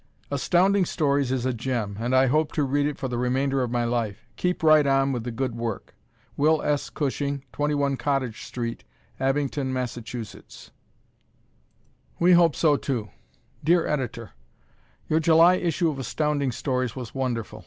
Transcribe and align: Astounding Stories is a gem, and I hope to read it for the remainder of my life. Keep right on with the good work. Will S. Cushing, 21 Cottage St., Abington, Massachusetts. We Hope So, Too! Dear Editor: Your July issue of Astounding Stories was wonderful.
Astounding 0.31 0.85
Stories 0.85 1.31
is 1.31 1.45
a 1.45 1.53
gem, 1.53 1.97
and 1.99 2.15
I 2.15 2.25
hope 2.25 2.51
to 2.53 2.63
read 2.63 2.87
it 2.87 2.97
for 2.97 3.07
the 3.07 3.19
remainder 3.19 3.61
of 3.61 3.69
my 3.69 3.83
life. 3.85 4.25
Keep 4.35 4.63
right 4.63 4.87
on 4.87 5.11
with 5.11 5.25
the 5.25 5.31
good 5.31 5.53
work. 5.53 5.93
Will 6.35 6.59
S. 6.63 6.89
Cushing, 6.89 7.43
21 7.53 7.97
Cottage 7.97 8.43
St., 8.51 8.83
Abington, 9.19 9.71
Massachusetts. 9.71 10.71
We 12.17 12.31
Hope 12.31 12.55
So, 12.55 12.77
Too! 12.77 13.09
Dear 13.63 13.85
Editor: 13.85 14.31
Your 15.07 15.19
July 15.19 15.57
issue 15.57 15.91
of 15.91 15.99
Astounding 15.99 16.51
Stories 16.51 16.95
was 16.95 17.13
wonderful. 17.13 17.59